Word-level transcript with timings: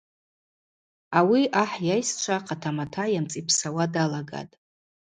Ауи 1.17 1.41
ахӏ 1.61 1.75
йайсчва 1.87 2.37
хъатамата 2.45 3.03
йамцӏипсауа 3.13 3.85
далагатӏ. 3.93 4.55